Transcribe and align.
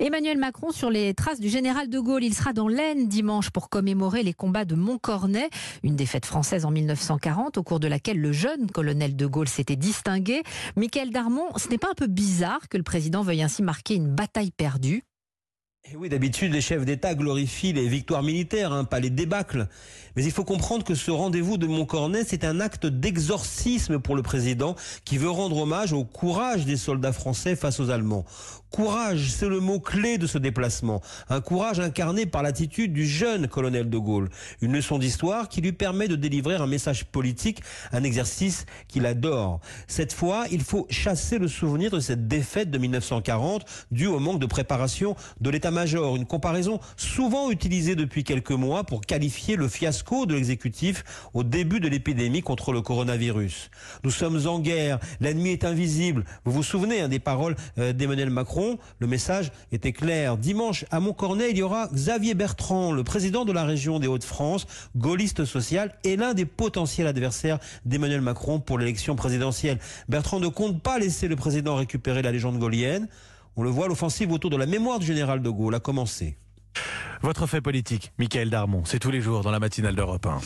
Emmanuel 0.00 0.38
Macron 0.38 0.72
sur 0.72 0.88
les 0.88 1.12
traces 1.12 1.40
du 1.40 1.50
général 1.50 1.90
de 1.90 2.00
Gaulle. 2.00 2.24
Il 2.24 2.32
sera 2.32 2.54
dans 2.54 2.68
l'Aisne 2.68 3.06
dimanche 3.06 3.50
pour 3.50 3.68
commémorer 3.68 4.22
les 4.22 4.32
combats 4.32 4.64
de 4.64 4.74
Montcornet, 4.74 5.50
une 5.82 5.94
défaite 5.94 6.24
française 6.24 6.64
en 6.64 6.70
1940 6.70 7.58
au 7.58 7.62
cours 7.62 7.80
de 7.80 7.86
laquelle 7.86 8.18
le 8.18 8.32
jeune 8.32 8.70
colonel 8.70 9.14
de 9.14 9.26
Gaulle 9.26 9.48
s'était 9.48 9.76
distingué. 9.76 10.42
Michael 10.74 11.10
Darmon, 11.10 11.44
ce 11.56 11.68
n'est 11.68 11.76
pas 11.76 11.90
un 11.90 11.94
peu 11.94 12.06
bizarre 12.06 12.66
que 12.70 12.78
le 12.78 12.82
président 12.82 13.22
veuille 13.22 13.42
ainsi 13.42 13.62
marquer 13.62 13.94
une 13.94 14.08
bataille 14.08 14.52
perdue? 14.52 15.04
Et 15.84 15.96
oui, 15.96 16.10
d'habitude, 16.10 16.52
les 16.52 16.60
chefs 16.60 16.84
d'État 16.84 17.14
glorifient 17.14 17.72
les 17.72 17.88
victoires 17.88 18.22
militaires, 18.22 18.72
hein, 18.72 18.84
pas 18.84 19.00
les 19.00 19.08
débâcles. 19.08 19.66
Mais 20.14 20.24
il 20.24 20.30
faut 20.30 20.44
comprendre 20.44 20.84
que 20.84 20.94
ce 20.94 21.10
rendez-vous 21.10 21.56
de 21.56 21.66
Montcornet, 21.66 22.22
c'est 22.26 22.44
un 22.44 22.60
acte 22.60 22.86
d'exorcisme 22.86 23.98
pour 23.98 24.14
le 24.14 24.22
président 24.22 24.76
qui 25.04 25.16
veut 25.16 25.30
rendre 25.30 25.56
hommage 25.56 25.92
au 25.92 26.04
courage 26.04 26.66
des 26.66 26.76
soldats 26.76 27.12
français 27.12 27.56
face 27.56 27.80
aux 27.80 27.90
Allemands. 27.90 28.26
Courage, 28.70 29.30
c'est 29.30 29.48
le 29.48 29.58
mot 29.58 29.80
clé 29.80 30.16
de 30.16 30.26
ce 30.28 30.38
déplacement. 30.38 31.00
Un 31.28 31.40
courage 31.40 31.80
incarné 31.80 32.24
par 32.24 32.42
l'attitude 32.42 32.92
du 32.92 33.06
jeune 33.06 33.48
colonel 33.48 33.90
de 33.90 33.98
Gaulle. 33.98 34.28
Une 34.60 34.72
leçon 34.72 34.98
d'histoire 34.98 35.48
qui 35.48 35.60
lui 35.60 35.72
permet 35.72 36.06
de 36.06 36.14
délivrer 36.14 36.54
un 36.56 36.68
message 36.68 37.04
politique, 37.06 37.62
un 37.90 38.04
exercice 38.04 38.66
qu'il 38.86 39.06
adore. 39.06 39.60
Cette 39.88 40.12
fois, 40.12 40.44
il 40.52 40.60
faut 40.60 40.86
chasser 40.88 41.38
le 41.38 41.48
souvenir 41.48 41.90
de 41.90 41.98
cette 41.98 42.28
défaite 42.28 42.70
de 42.70 42.78
1940 42.78 43.64
due 43.90 44.06
au 44.06 44.20
manque 44.20 44.38
de 44.38 44.46
préparation 44.46 45.16
de 45.40 45.50
l'état 45.50 45.69
major 45.70 46.16
une 46.16 46.26
comparaison 46.26 46.80
souvent 46.96 47.50
utilisée 47.50 47.96
depuis 47.96 48.24
quelques 48.24 48.50
mois 48.50 48.84
pour 48.84 49.00
qualifier 49.00 49.56
le 49.56 49.68
fiasco 49.68 50.26
de 50.26 50.34
l'exécutif 50.34 51.04
au 51.34 51.44
début 51.44 51.80
de 51.80 51.88
l'épidémie 51.88 52.42
contre 52.42 52.72
le 52.72 52.80
coronavirus. 52.82 53.70
Nous 54.04 54.10
sommes 54.10 54.46
en 54.46 54.58
guerre, 54.58 54.98
l'ennemi 55.20 55.50
est 55.50 55.64
invisible. 55.64 56.24
Vous 56.44 56.52
vous 56.52 56.62
souvenez 56.62 57.00
hein, 57.00 57.08
des 57.08 57.18
paroles 57.18 57.56
euh, 57.78 57.92
d'Emmanuel 57.92 58.30
Macron? 58.30 58.78
Le 58.98 59.06
message 59.06 59.52
était 59.72 59.92
clair. 59.92 60.36
Dimanche, 60.36 60.84
à 60.90 61.00
Montcornet, 61.00 61.50
il 61.50 61.58
y 61.58 61.62
aura 61.62 61.88
Xavier 61.92 62.34
Bertrand, 62.34 62.92
le 62.92 63.04
président 63.04 63.44
de 63.44 63.52
la 63.52 63.64
région 63.64 63.98
des 63.98 64.06
Hauts-de-France, 64.06 64.66
gaulliste 64.96 65.44
social 65.44 65.94
et 66.04 66.16
l'un 66.16 66.34
des 66.34 66.46
potentiels 66.46 67.06
adversaires 67.06 67.58
d'Emmanuel 67.84 68.20
Macron 68.20 68.60
pour 68.60 68.78
l'élection 68.78 69.16
présidentielle. 69.16 69.78
Bertrand 70.08 70.40
ne 70.40 70.48
compte 70.48 70.82
pas 70.82 70.98
laisser 70.98 71.28
le 71.28 71.36
président 71.36 71.76
récupérer 71.76 72.22
la 72.22 72.32
légende 72.32 72.58
gaulienne. 72.58 73.08
On 73.60 73.62
le 73.62 73.68
voit, 73.68 73.88
l'offensive 73.88 74.32
autour 74.32 74.48
de 74.48 74.56
la 74.56 74.64
mémoire 74.64 74.98
du 74.98 75.04
général 75.04 75.42
de 75.42 75.50
Gaulle 75.50 75.74
a 75.74 75.80
commencé. 75.80 76.38
Votre 77.20 77.46
fait 77.46 77.60
politique, 77.60 78.10
Michael 78.16 78.48
Darmon, 78.48 78.86
c'est 78.86 78.98
tous 78.98 79.10
les 79.10 79.20
jours 79.20 79.42
dans 79.42 79.50
la 79.50 79.58
matinale 79.58 79.94
d'Europe 79.94 80.24
1. 80.24 80.38